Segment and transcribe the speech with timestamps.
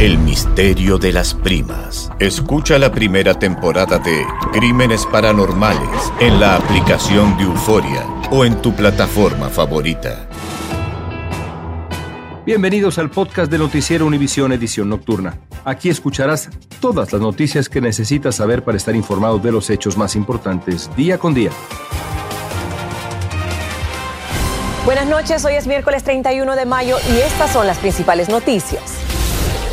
[0.00, 2.10] El misterio de las primas.
[2.18, 8.74] Escucha la primera temporada de Crímenes Paranormales en la aplicación de Euforia o en tu
[8.74, 10.28] plataforma favorita.
[12.44, 15.38] Bienvenidos al podcast de Noticiero Univisión Edición Nocturna.
[15.64, 16.50] Aquí escucharás
[16.80, 21.18] todas las noticias que necesitas saber para estar informado de los hechos más importantes día
[21.18, 21.52] con día.
[24.84, 29.04] Buenas noches, hoy es miércoles 31 de mayo y estas son las principales noticias.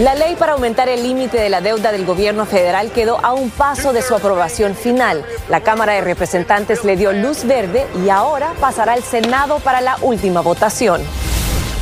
[0.02, 3.52] La ley para aumentar el límite de la deuda del gobierno federal quedó a un
[3.52, 5.24] paso de su aprobación final.
[5.48, 9.98] La Cámara de Representantes le dio luz verde y ahora pasará al Senado para la
[10.02, 11.04] última votación.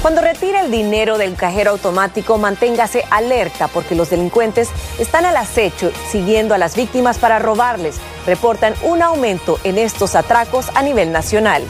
[0.02, 4.68] Cuando retire el dinero del cajero automático, manténgase alerta porque los delincuentes
[5.00, 8.02] están al acecho siguiendo a las víctimas para robarles.
[8.26, 11.64] Reportan un aumento en estos atracos a nivel nacional.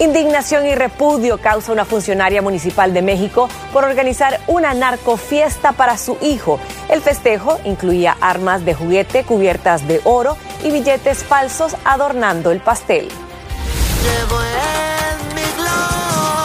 [0.00, 6.18] Indignación y repudio causa una funcionaria municipal de México por organizar una narcofiesta para su
[6.20, 6.58] hijo.
[6.88, 13.08] El festejo incluía armas de juguete cubiertas de oro y billetes falsos adornando el pastel.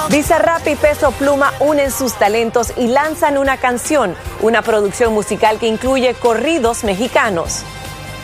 [0.10, 5.68] Bizarrap y Peso Pluma unen sus talentos y lanzan una canción, una producción musical que
[5.68, 7.64] incluye corridos mexicanos.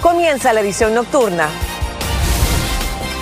[0.02, 1.50] Comienza la edición nocturna.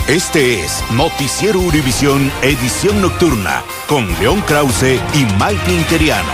[0.07, 6.33] Este es Noticiero Univisión Edición Nocturna con León Krause y Mike Interiano.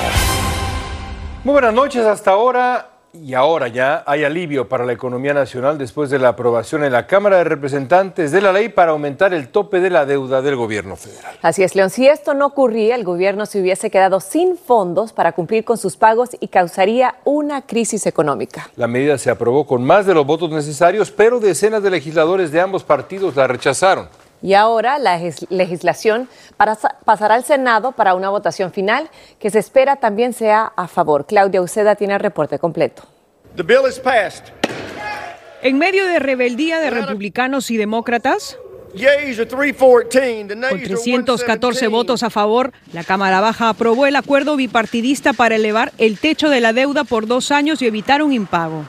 [1.44, 2.90] Muy buenas noches hasta ahora.
[3.12, 7.08] Y ahora ya hay alivio para la economía nacional después de la aprobación en la
[7.08, 10.96] Cámara de Representantes de la ley para aumentar el tope de la deuda del gobierno
[10.96, 11.36] federal.
[11.42, 11.90] Así es, León.
[11.90, 15.98] Si esto no ocurría, el gobierno se hubiese quedado sin fondos para cumplir con sus
[15.98, 18.70] pagos y causaría una crisis económica.
[18.76, 22.62] La medida se aprobó con más de los votos necesarios, pero decenas de legisladores de
[22.62, 24.08] ambos partidos la rechazaron.
[24.42, 25.20] Y ahora la
[25.50, 26.30] legislación
[27.06, 31.26] pasará al Senado para una votación final que se espera también sea a favor.
[31.26, 33.04] Claudia Uceda tiene el reporte completo.
[35.62, 38.58] En medio de rebeldía de republicanos y demócratas,
[40.70, 46.18] con 314 votos a favor, la Cámara Baja aprobó el acuerdo bipartidista para elevar el
[46.18, 48.86] techo de la deuda por dos años y evitar un impago.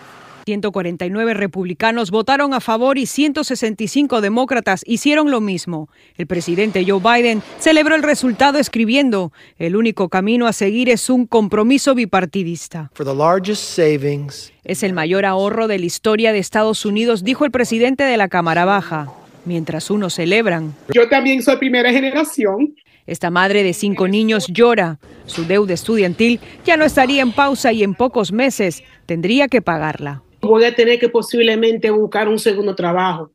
[0.51, 5.89] 149 republicanos votaron a favor y 165 demócratas hicieron lo mismo.
[6.17, 11.27] El presidente Joe Biden celebró el resultado escribiendo, el único camino a seguir es un
[11.27, 12.91] compromiso bipartidista.
[14.65, 18.27] Es el mayor ahorro de la historia de Estados Unidos, dijo el presidente de la
[18.27, 19.09] Cámara Baja.
[19.45, 20.75] Mientras unos celebran.
[20.93, 22.75] Yo también soy primera generación.
[23.07, 24.99] Esta madre de cinco niños llora.
[25.27, 30.23] Su deuda estudiantil ya no estaría en pausa y en pocos meses tendría que pagarla
[30.41, 33.31] voy a tener que posiblemente buscar un segundo trabajo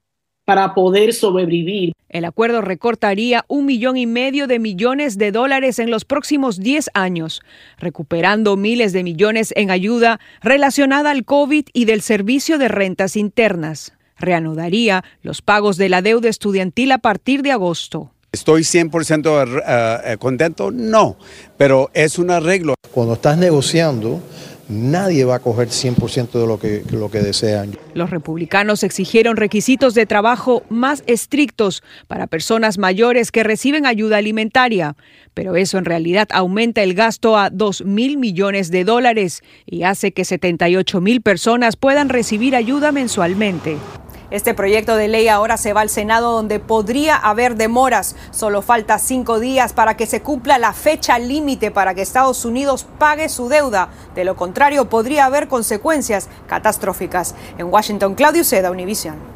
[0.46, 1.94] para poder sobrevivir.
[2.08, 6.92] El acuerdo recortaría un millón y medio de millones de dólares en los próximos 10
[6.94, 7.42] años,
[7.78, 13.94] recuperando miles de millones en ayuda relacionada al COVID y del servicio de rentas internas.
[14.18, 18.12] Reanudaría los pagos de la deuda estudiantil a partir de agosto.
[18.32, 20.72] ¿Estoy 100% eh, contento?
[20.72, 21.18] No,
[21.58, 22.76] pero es un arreglo.
[22.92, 24.22] Cuando estás negociando,
[24.70, 27.78] nadie va a coger 100% de lo que, lo que desean.
[27.94, 34.96] Los republicanos exigieron requisitos de trabajo más estrictos para personas mayores que reciben ayuda alimentaria,
[35.34, 40.12] pero eso en realidad aumenta el gasto a 2 mil millones de dólares y hace
[40.12, 43.78] que 78 mil personas puedan recibir ayuda mensualmente.
[44.32, 48.16] Este proyecto de ley ahora se va al Senado donde podría haber demoras.
[48.32, 52.86] Solo falta cinco días para que se cumpla la fecha límite para que Estados Unidos
[52.98, 53.90] pague su deuda.
[54.16, 57.36] De lo contrario, podría haber consecuencias catastróficas.
[57.58, 59.35] En Washington, Claudio Seda, Univision.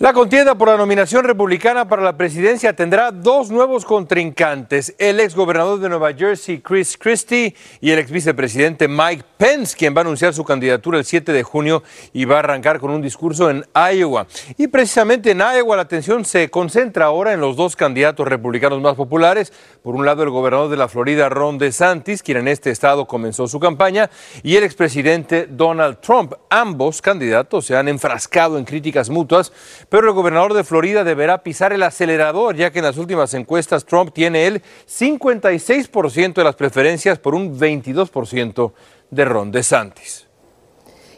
[0.00, 5.34] La contienda por la nominación republicana para la presidencia tendrá dos nuevos contrincantes, el ex
[5.34, 10.04] gobernador de Nueva Jersey, Chris Christie, y el ex vicepresidente Mike Pence, quien va a
[10.04, 11.82] anunciar su candidatura el 7 de junio
[12.14, 14.26] y va a arrancar con un discurso en Iowa.
[14.56, 18.94] Y precisamente en Iowa la atención se concentra ahora en los dos candidatos republicanos más
[18.94, 19.52] populares.
[19.82, 23.46] Por un lado, el gobernador de la Florida, Ron DeSantis, quien en este estado comenzó
[23.48, 24.08] su campaña,
[24.42, 26.32] y el expresidente Donald Trump.
[26.48, 29.52] Ambos candidatos se han enfrascado en críticas mutuas
[29.90, 33.84] pero el gobernador de Florida deberá pisar el acelerador, ya que en las últimas encuestas
[33.84, 38.72] Trump tiene el 56% de las preferencias por un 22%
[39.10, 40.26] de Ron DeSantis.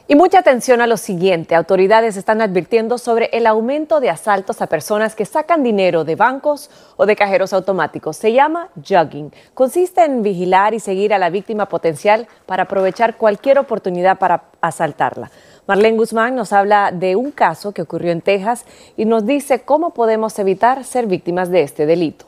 [0.09, 1.55] Y mucha atención a lo siguiente.
[1.55, 6.71] Autoridades están advirtiendo sobre el aumento de asaltos a personas que sacan dinero de bancos
[6.97, 8.17] o de cajeros automáticos.
[8.17, 9.33] Se llama jugging.
[9.55, 15.31] Consiste en vigilar y seguir a la víctima potencial para aprovechar cualquier oportunidad para asaltarla.
[15.67, 18.65] Marlene Guzmán nos habla de un caso que ocurrió en Texas
[18.97, 22.27] y nos dice cómo podemos evitar ser víctimas de este delito.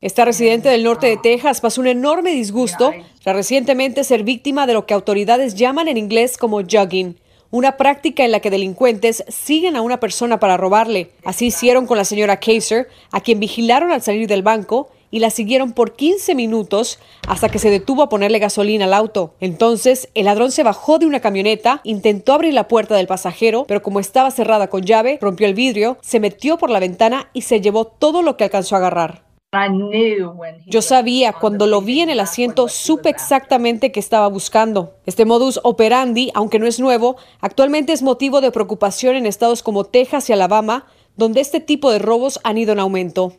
[0.00, 4.72] Esta residente del norte de Texas pasó un enorme disgusto tras recientemente ser víctima de
[4.72, 7.16] lo que autoridades llaman en inglés como jugging,
[7.50, 11.10] una práctica en la que delincuentes siguen a una persona para robarle.
[11.24, 15.30] Así hicieron con la señora Kaiser, a quien vigilaron al salir del banco y la
[15.30, 19.34] siguieron por 15 minutos hasta que se detuvo a ponerle gasolina al auto.
[19.40, 23.82] Entonces, el ladrón se bajó de una camioneta, intentó abrir la puerta del pasajero, pero
[23.82, 27.60] como estaba cerrada con llave, rompió el vidrio, se metió por la ventana y se
[27.60, 29.30] llevó todo lo que alcanzó a agarrar.
[30.66, 34.94] Yo sabía, cuando lo vi en el asiento, supe exactamente qué estaba buscando.
[35.06, 39.82] Este modus operandi, aunque no es nuevo, actualmente es motivo de preocupación en estados como
[39.82, 40.86] Texas y Alabama,
[41.20, 43.34] donde este tipo de robos han ido en aumento.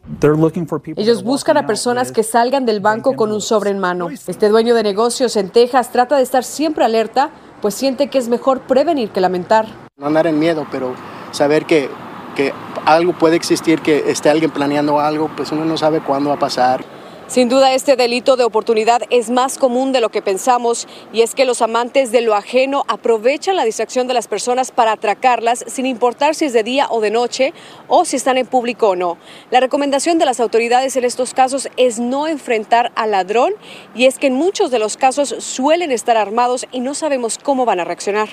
[0.95, 4.09] Ellos buscan a personas que salgan del banco con un sobre en mano.
[4.11, 8.29] Este dueño de negocios en Texas trata de estar siempre alerta, pues siente que es
[8.29, 9.65] mejor prevenir que lamentar.
[9.97, 10.93] No andar en miedo, pero
[11.31, 11.89] saber que,
[12.35, 12.53] que
[12.85, 16.39] algo puede existir, que esté alguien planeando algo, pues uno no sabe cuándo va a
[16.39, 16.85] pasar.
[17.31, 21.33] Sin duda este delito de oportunidad es más común de lo que pensamos y es
[21.33, 25.85] que los amantes de lo ajeno aprovechan la distracción de las personas para atracarlas sin
[25.85, 27.53] importar si es de día o de noche
[27.87, 29.17] o si están en público o no.
[29.49, 33.53] La recomendación de las autoridades en estos casos es no enfrentar al ladrón
[33.95, 37.63] y es que en muchos de los casos suelen estar armados y no sabemos cómo
[37.63, 38.27] van a reaccionar.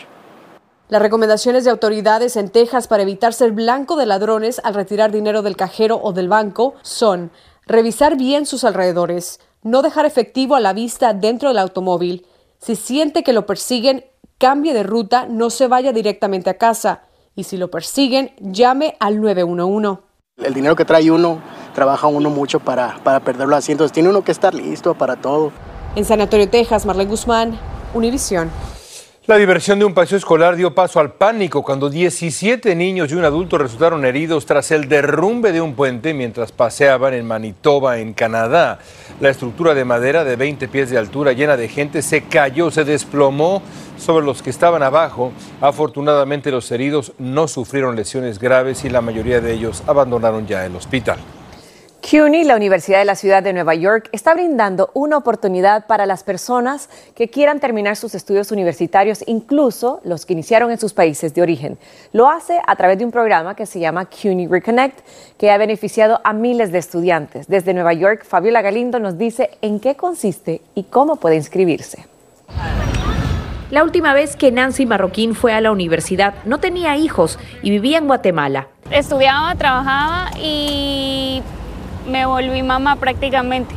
[0.88, 5.42] Las recomendaciones de autoridades en Texas para evitar ser blanco de ladrones al retirar dinero
[5.42, 7.30] del cajero o del banco son
[7.68, 12.24] Revisar bien sus alrededores, no dejar efectivo a la vista dentro del automóvil.
[12.58, 14.06] Si siente que lo persiguen,
[14.38, 17.02] cambie de ruta, no se vaya directamente a casa.
[17.34, 20.00] Y si lo persiguen, llame al 911.
[20.38, 21.42] El dinero que trae uno,
[21.74, 25.52] trabaja uno mucho para, para perderlo así, entonces tiene uno que estar listo para todo.
[25.94, 27.60] En Sanatorio, Texas, Marlene Guzmán,
[27.92, 28.50] Univisión.
[29.28, 33.26] La diversión de un paseo escolar dio paso al pánico cuando 17 niños y un
[33.26, 38.78] adulto resultaron heridos tras el derrumbe de un puente mientras paseaban en Manitoba, en Canadá.
[39.20, 42.84] La estructura de madera de 20 pies de altura llena de gente se cayó, se
[42.84, 43.60] desplomó
[43.98, 45.32] sobre los que estaban abajo.
[45.60, 50.74] Afortunadamente los heridos no sufrieron lesiones graves y la mayoría de ellos abandonaron ya el
[50.74, 51.18] hospital.
[52.10, 56.24] CUNY, la Universidad de la Ciudad de Nueva York, está brindando una oportunidad para las
[56.24, 61.42] personas que quieran terminar sus estudios universitarios, incluso los que iniciaron en sus países de
[61.42, 61.76] origen.
[62.14, 65.00] Lo hace a través de un programa que se llama CUNY Reconnect,
[65.36, 67.46] que ha beneficiado a miles de estudiantes.
[67.46, 72.06] Desde Nueva York, Fabiola Galindo nos dice en qué consiste y cómo puede inscribirse.
[73.70, 77.98] La última vez que Nancy Marroquín fue a la universidad no tenía hijos y vivía
[77.98, 78.68] en Guatemala.
[78.90, 81.42] Estudiaba, trabajaba y
[82.08, 83.74] me volví mamá prácticamente.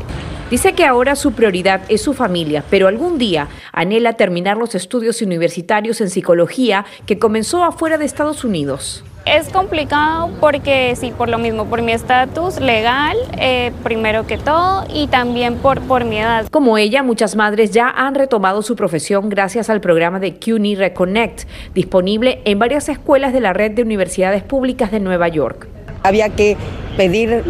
[0.51, 5.21] Dice que ahora su prioridad es su familia, pero algún día anhela terminar los estudios
[5.21, 9.01] universitarios en psicología que comenzó afuera de Estados Unidos.
[9.25, 14.83] Es complicado porque sí, por lo mismo, por mi estatus legal, eh, primero que todo,
[14.93, 16.47] y también por, por mi edad.
[16.49, 21.47] Como ella, muchas madres ya han retomado su profesión gracias al programa de CUNY Reconnect,
[21.73, 25.67] disponible en varias escuelas de la red de universidades públicas de Nueva York.
[26.03, 26.57] Había que
[26.97, 27.43] pedir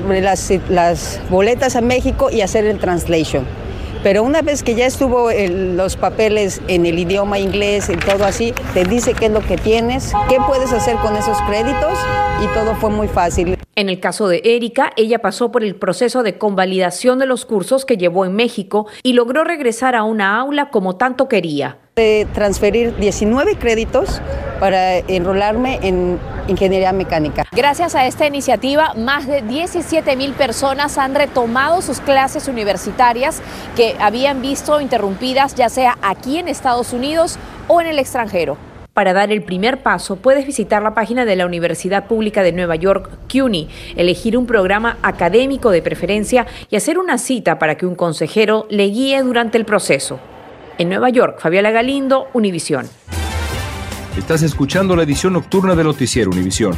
[0.69, 3.45] las, boletas a México y hacer el translation.
[4.03, 8.53] Pero una vez que ya estuvo los papeles en el idioma inglés y todo así,
[8.73, 11.97] te dice qué es lo que tienes, qué puedes hacer con esos créditos
[12.43, 13.60] y todo fue muy fácil.
[13.81, 17.83] En el caso de Erika, ella pasó por el proceso de convalidación de los cursos
[17.83, 21.79] que llevó en México y logró regresar a una aula como tanto quería.
[21.95, 24.21] De transferir 19 créditos
[24.59, 27.43] para enrolarme en ingeniería mecánica.
[27.51, 33.41] Gracias a esta iniciativa, más de 17 mil personas han retomado sus clases universitarias
[33.75, 38.59] que habían visto interrumpidas ya sea aquí en Estados Unidos o en el extranjero.
[38.93, 42.75] Para dar el primer paso, puedes visitar la página de la Universidad Pública de Nueva
[42.75, 47.95] York, CUNY, elegir un programa académico de preferencia y hacer una cita para que un
[47.95, 50.19] consejero le guíe durante el proceso.
[50.77, 52.85] En Nueva York, Fabiola Galindo, Univisión.
[54.17, 56.77] Estás escuchando la edición nocturna de Noticiero Univisión.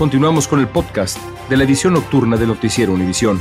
[0.00, 1.18] Continuamos con el podcast
[1.50, 3.38] de la edición nocturna de Noticiero Univisión.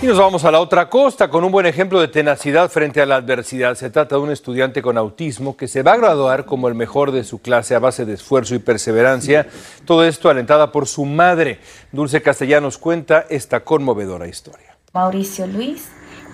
[0.00, 3.04] Y nos vamos a la otra costa con un buen ejemplo de tenacidad frente a
[3.04, 3.74] la adversidad.
[3.74, 7.12] Se trata de un estudiante con autismo que se va a graduar como el mejor
[7.12, 9.46] de su clase a base de esfuerzo y perseverancia.
[9.84, 11.60] Todo esto alentada por su madre.
[11.92, 14.78] Dulce Castellanos cuenta esta conmovedora historia.
[14.94, 15.90] Mauricio Luis,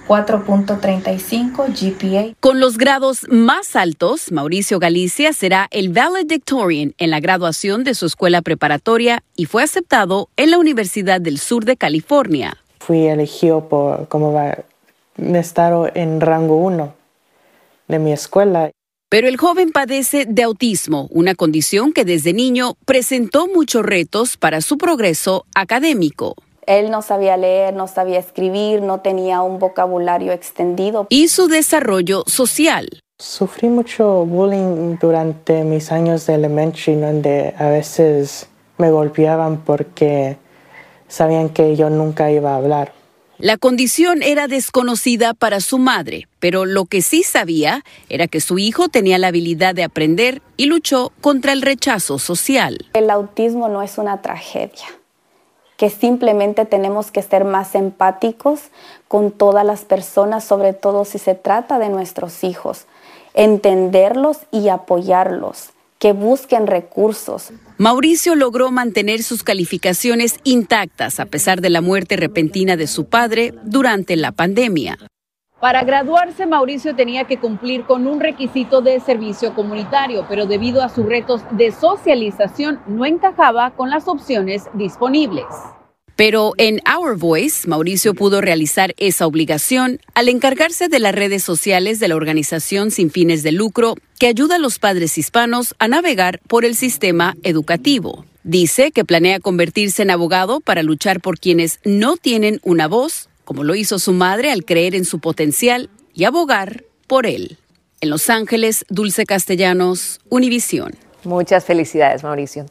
[0.07, 2.35] 4.35 GPA.
[2.41, 8.07] Con los grados más altos, Mauricio Galicia será el valedictorian en la graduación de su
[8.07, 12.57] escuela preparatoria y fue aceptado en la Universidad del Sur de California.
[12.81, 14.59] Fui elegido por, como va,
[15.17, 16.95] estar en rango 1
[17.89, 18.71] de mi escuela.
[19.09, 24.61] Pero el joven padece de autismo, una condición que desde niño presentó muchos retos para
[24.61, 26.35] su progreso académico.
[26.67, 31.07] Él no sabía leer, no sabía escribir, no tenía un vocabulario extendido.
[31.11, 32.89] Y su desarrollo social.
[33.19, 40.37] Sufrí mucho bullying durante mis años de elementary, donde a veces me golpeaban porque
[41.09, 42.93] sabían que yo nunca iba a hablar.
[43.39, 48.59] La condición era desconocida para su madre, pero lo que sí sabía era que su
[48.59, 52.87] hijo tenía la habilidad de aprender y luchó contra el rechazo social.
[52.95, 54.87] El autismo no es una tragedia,
[55.77, 58.61] que simplemente tenemos que ser más empáticos
[59.09, 62.87] con todas las personas, sobre todo si se trata de nuestros hijos,
[63.35, 67.51] entenderlos y apoyarlos que busquen recursos.
[67.79, 73.55] Mauricio logró mantener sus calificaciones intactas a pesar de la muerte repentina de su padre
[73.65, 74.99] durante la pandemia.
[75.65, 80.91] Para graduarse, Mauricio tenía que cumplir con un requisito de servicio comunitario, pero debido a
[80.91, 85.47] sus retos de socialización no encajaba con las opciones disponibles.
[86.17, 91.99] Pero en Our Voice, Mauricio pudo realizar esa obligación al encargarse de las redes sociales
[91.99, 96.41] de la organización sin fines de lucro que ayuda a los padres hispanos a navegar
[96.47, 98.27] por el sistema educativo.
[98.43, 103.65] Dice que planea convertirse en abogado para luchar por quienes no tienen una voz, como
[103.65, 107.59] lo hizo su madre al creer en su potencial y abogar por él.
[108.01, 110.93] En Los Ángeles, Dulce Castellanos, Univisión.
[111.25, 112.67] Muchas felicidades, Mauricio.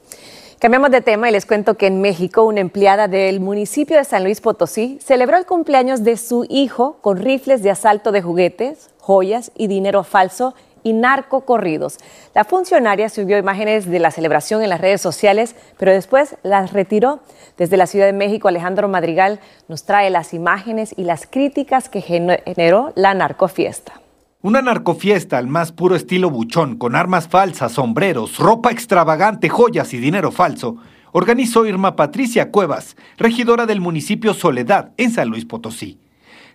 [0.60, 4.24] Cambiamos de tema y les cuento que en México una empleada del municipio de San
[4.24, 9.52] Luis Potosí celebró el cumpleaños de su hijo con rifles de asalto de juguetes, joyas
[9.58, 11.98] y dinero falso y narcocorridos.
[12.36, 17.22] La funcionaria subió imágenes de la celebración en las redes sociales, pero después las retiró.
[17.58, 22.02] Desde la Ciudad de México, Alejandro Madrigal nos trae las imágenes y las críticas que
[22.02, 24.02] generó la narcofiesta.
[24.42, 30.00] Una narcofiesta al más puro estilo buchón, con armas falsas, sombreros, ropa extravagante, joyas y
[30.00, 30.78] dinero falso,
[31.14, 36.03] organizó Irma Patricia Cuevas, regidora del municipio Soledad, en San Luis Potosí.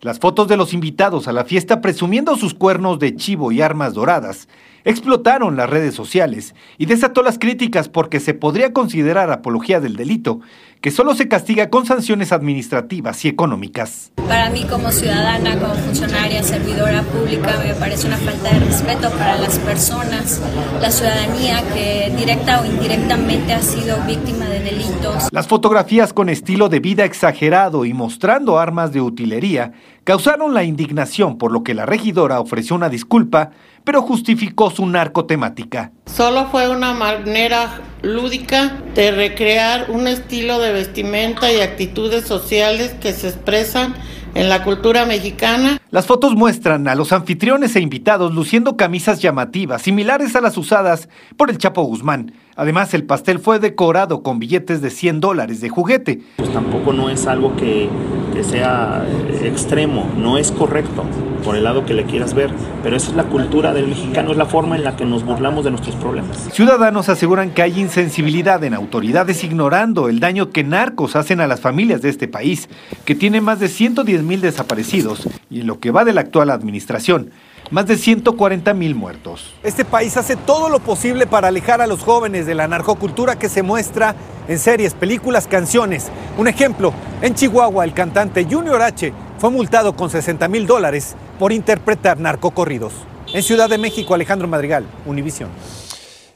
[0.01, 3.95] Las fotos de los invitados a la fiesta presumiendo sus cuernos de chivo y armas
[3.95, 4.49] doradas
[4.85, 10.41] explotaron las redes sociales y desató las críticas porque se podría considerar apología del delito,
[10.81, 14.13] que solo se castiga con sanciones administrativas y económicas.
[14.29, 19.39] Para mí como ciudadana, como funcionaria, servidora pública, me parece una falta de respeto para
[19.39, 20.41] las personas,
[20.81, 25.29] la ciudadanía que directa o indirectamente ha sido víctima de delitos.
[25.33, 29.73] Las fotografías con estilo de vida exagerado y mostrando armas de utilería
[30.09, 33.51] causaron la indignación por lo que la regidora ofreció una disculpa,
[33.85, 35.93] pero justificó su narcotemática.
[36.07, 43.13] Solo fue una manera lúdica de recrear un estilo de vestimenta y actitudes sociales que
[43.13, 43.97] se expresan
[44.35, 45.79] en la cultura mexicana.
[45.91, 51.11] Las fotos muestran a los anfitriones e invitados luciendo camisas llamativas, similares a las usadas
[51.37, 52.33] por el Chapo Guzmán.
[52.57, 56.23] Además, el pastel fue decorado con billetes de 100 dólares de juguete.
[56.37, 57.91] Pues tampoco no es algo que,
[58.39, 59.05] que sea
[59.43, 61.05] extremo, no es correcto
[61.45, 62.53] por el lado que le quieras ver,
[62.85, 65.65] pero esa es la cultura del mexicano, es la forma en la que nos burlamos
[65.65, 66.49] de nuestros problemas.
[66.53, 71.61] Ciudadanos aseguran que hay insensibilidad en autoridades ignorando el daño que narcos hacen a las
[71.61, 72.69] familias de este país,
[73.05, 76.51] que tiene más de 110 mil desaparecidos y en lo que va de la actual
[76.51, 77.33] administración,
[77.71, 79.55] más de 140 mil muertos.
[79.63, 83.49] Este país hace todo lo posible para alejar a los jóvenes de la narcocultura que
[83.49, 84.15] se muestra
[84.49, 86.09] en series, películas, canciones.
[86.37, 91.53] Un ejemplo, en Chihuahua el cantante Junior H fue multado con 60 mil dólares por
[91.53, 92.93] interpretar narcocorridos.
[93.33, 95.51] En Ciudad de México, Alejandro Madrigal, Univisión.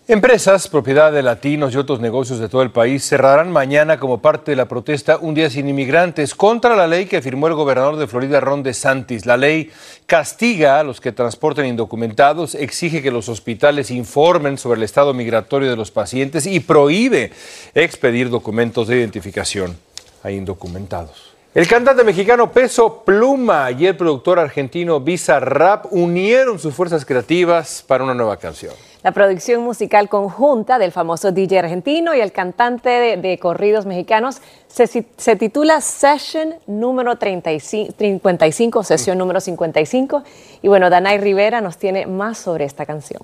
[0.08, 4.50] Empresas, propiedad de latinos y otros negocios de todo el país cerrarán mañana como parte
[4.50, 8.08] de la protesta Un Día Sin Inmigrantes contra la ley que firmó el gobernador de
[8.08, 9.26] Florida, Ron DeSantis.
[9.26, 9.70] La ley
[10.06, 15.70] castiga a los que transporten indocumentados, exige que los hospitales informen sobre el estado migratorio
[15.70, 17.30] de los pacientes y prohíbe
[17.72, 19.78] expedir documentos de identificación
[20.24, 21.32] a indocumentados.
[21.54, 27.84] El cantante mexicano Peso Pluma y el productor argentino Visa Rap unieron sus fuerzas creativas
[27.86, 28.74] para una nueva canción.
[29.02, 34.86] La producción musical conjunta del famoso DJ argentino y el cantante de, corridos mexicanos se,
[34.86, 40.22] se, titula Session número 35, 55, sesión número 55.
[40.62, 43.22] Y bueno, Danay Rivera nos tiene más sobre esta canción.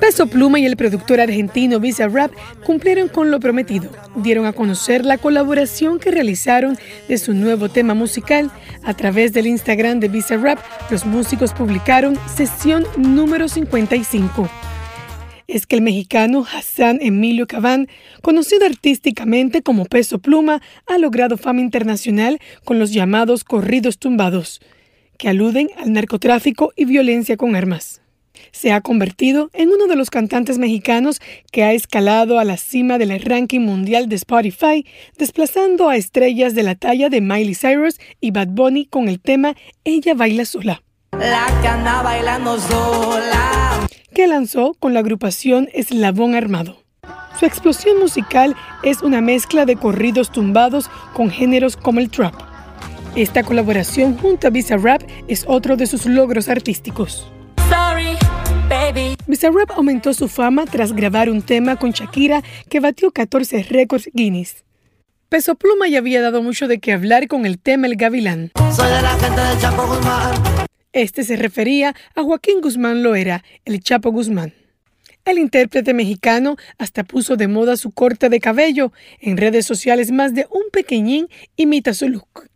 [0.00, 2.32] Peso Pluma y el productor argentino Visa Rap
[2.64, 3.90] cumplieron con lo prometido.
[4.16, 8.50] Dieron a conocer la colaboración que realizaron de su nuevo tema musical.
[8.84, 10.58] A través del Instagram de Visa Rap,
[10.90, 14.48] los músicos publicaron sesión número 55
[15.48, 17.88] es que el mexicano Hassan Emilio Cabán,
[18.22, 24.60] conocido artísticamente como Peso Pluma, ha logrado fama internacional con los llamados corridos tumbados,
[25.18, 28.00] que aluden al narcotráfico y violencia con armas.
[28.56, 31.20] Se ha convertido en uno de los cantantes mexicanos
[31.52, 34.86] que ha escalado a la cima del ranking mundial de Spotify,
[35.18, 39.54] desplazando a estrellas de la talla de Miley Cyrus y Bad Bunny con el tema
[39.84, 40.82] Ella baila sola.
[41.12, 43.86] La que anda bailando sola.
[44.14, 46.82] Que lanzó con la agrupación Eslabón Armado.
[47.38, 52.34] Su explosión musical es una mezcla de corridos tumbados con géneros como el trap.
[53.16, 57.30] Esta colaboración junto a Visa Rap es otro de sus logros artísticos.
[57.68, 58.16] Sorry,
[58.68, 59.16] baby.
[59.26, 64.64] Bizarrap aumentó su fama tras grabar un tema con Shakira que batió 14 récords Guinness.
[65.28, 68.52] Peso Pluma ya había dado mucho de qué hablar con el tema El Gavilán.
[68.74, 70.34] Soy de la gente del Chapo Guzmán.
[70.92, 74.54] Este se refería a Joaquín Guzmán Loera, el Chapo Guzmán.
[75.24, 78.92] El intérprete mexicano hasta puso de moda su corte de cabello.
[79.20, 82.48] En redes sociales más de un pequeñín imita su look.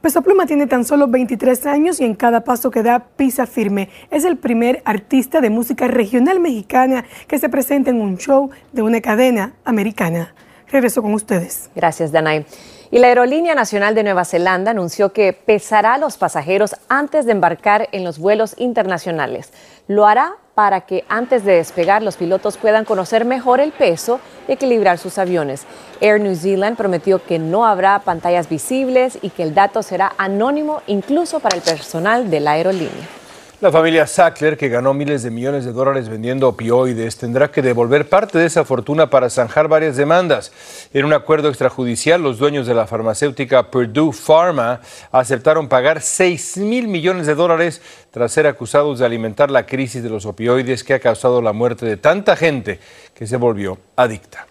[0.00, 3.90] Peso Pluma tiene tan solo 23 años y en cada paso que da pisa firme.
[4.10, 8.80] Es el primer artista de música regional mexicana que se presenta en un show de
[8.80, 10.34] una cadena americana.
[10.70, 11.70] Regreso con ustedes.
[11.74, 12.46] Gracias, Danay.
[12.92, 17.30] Y la Aerolínea Nacional de Nueva Zelanda anunció que pesará a los pasajeros antes de
[17.30, 19.52] embarcar en los vuelos internacionales.
[19.86, 24.52] Lo hará para que antes de despegar los pilotos puedan conocer mejor el peso y
[24.52, 25.66] equilibrar sus aviones.
[26.00, 30.82] Air New Zealand prometió que no habrá pantallas visibles y que el dato será anónimo
[30.88, 33.19] incluso para el personal de la aerolínea.
[33.60, 38.08] La familia Sackler, que ganó miles de millones de dólares vendiendo opioides, tendrá que devolver
[38.08, 40.50] parte de esa fortuna para zanjar varias demandas.
[40.94, 44.80] En un acuerdo extrajudicial, los dueños de la farmacéutica Purdue Pharma
[45.12, 50.08] aceptaron pagar 6 mil millones de dólares tras ser acusados de alimentar la crisis de
[50.08, 52.80] los opioides que ha causado la muerte de tanta gente
[53.12, 54.49] que se volvió adicta.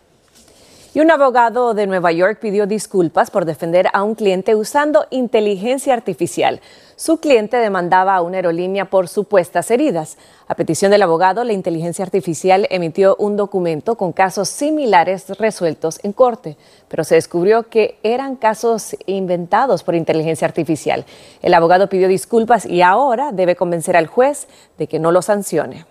[1.00, 5.94] Y un abogado de Nueva York pidió disculpas por defender a un cliente usando inteligencia
[5.94, 6.60] artificial.
[6.98, 10.18] Su cliente demandaba a una aerolínea por supuestas heridas.
[10.50, 16.12] A petición del abogado, la inteligencia artificial emitió un documento con casos similares resueltos en
[16.12, 16.58] corte,
[16.90, 21.06] pero se descubrió que eran casos inventados por inteligencia artificial.
[21.42, 25.86] El abogado pidió disculpas y ahora debe convencer al juez de que no lo sancione.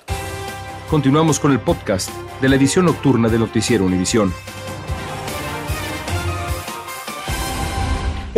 [0.90, 2.11] Continuamos con el podcast
[2.42, 4.35] de la edición nocturna de Noticiero Univisión.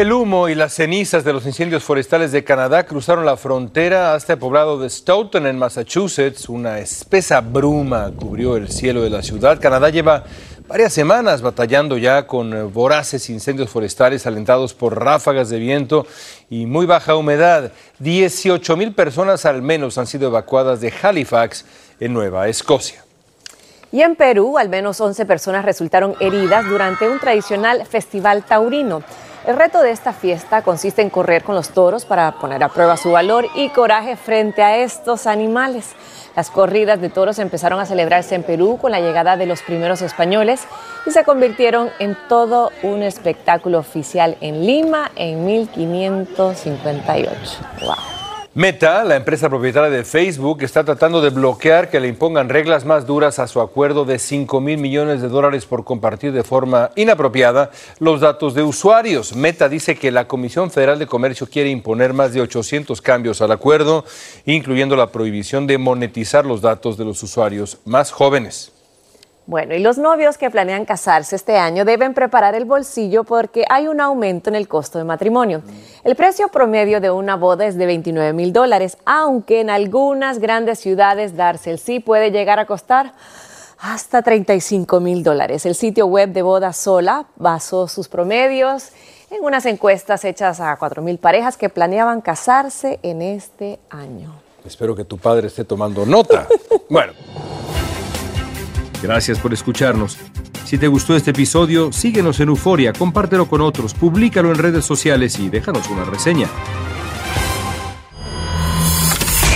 [0.01, 4.33] El humo y las cenizas de los incendios forestales de Canadá cruzaron la frontera hasta
[4.33, 6.49] el poblado de Stoughton, en Massachusetts.
[6.49, 9.61] Una espesa bruma cubrió el cielo de la ciudad.
[9.61, 10.25] Canadá lleva
[10.67, 16.07] varias semanas batallando ya con voraces incendios forestales alentados por ráfagas de viento
[16.49, 17.71] y muy baja humedad.
[17.99, 21.67] 18 mil personas al menos han sido evacuadas de Halifax,
[22.01, 23.05] en Nueva Escocia.
[23.93, 29.03] Y en Perú, al menos 11 personas resultaron heridas durante un tradicional festival taurino.
[29.47, 32.99] El reto de esta fiesta consiste en correr con los toros para poner a prueba
[32.99, 35.95] su valor y coraje frente a estos animales.
[36.37, 40.03] Las corridas de toros empezaron a celebrarse en Perú con la llegada de los primeros
[40.03, 40.61] españoles
[41.07, 47.41] y se convirtieron en todo un espectáculo oficial en Lima en 1558.
[47.81, 48.20] ¡Wow!
[48.53, 53.07] Meta, la empresa propietaria de Facebook, está tratando de bloquear que le impongan reglas más
[53.07, 57.71] duras a su acuerdo de 5 mil millones de dólares por compartir de forma inapropiada
[58.01, 59.37] los datos de usuarios.
[59.37, 63.53] Meta dice que la Comisión Federal de Comercio quiere imponer más de 800 cambios al
[63.53, 64.05] acuerdo,
[64.45, 68.73] incluyendo la prohibición de monetizar los datos de los usuarios más jóvenes.
[69.51, 73.89] Bueno, y los novios que planean casarse este año deben preparar el bolsillo porque hay
[73.89, 75.63] un aumento en el costo de matrimonio.
[76.05, 80.79] El precio promedio de una boda es de 29 mil dólares, aunque en algunas grandes
[80.79, 83.13] ciudades darse el sí puede llegar a costar
[83.81, 85.67] hasta 35 mil dólares.
[85.67, 88.91] El sitio web de Boda Sola basó sus promedios
[89.33, 94.33] en unas encuestas hechas a 4 mil parejas que planeaban casarse en este año.
[94.65, 96.47] Espero que tu padre esté tomando nota.
[96.89, 97.15] bueno.
[99.03, 100.19] Gracias por escucharnos.
[100.65, 105.39] Si te gustó este episodio, síguenos en Euforia, compártelo con otros, públicalo en redes sociales
[105.39, 106.49] y déjanos una reseña.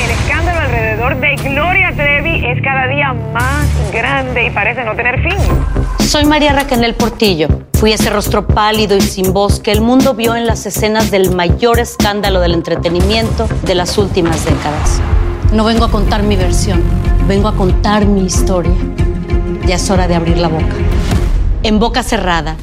[0.02, 5.22] El escándalo alrededor de Gloria Trevi es cada día más grande y parece no tener
[5.22, 5.38] fin.
[6.00, 7.48] Soy María Raquel Portillo.
[7.74, 11.34] Fui ese rostro pálido y sin voz que el mundo vio en las escenas del
[11.34, 15.00] mayor escándalo del entretenimiento de las últimas décadas.
[15.52, 16.82] No vengo a contar mi versión,
[17.28, 18.72] vengo a contar mi historia.
[19.66, 20.74] Ya es hora de abrir la boca.
[21.62, 22.56] En boca cerrada.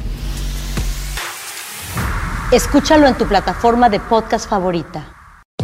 [2.52, 5.21] Escúchalo en tu plataforma de podcast favorita.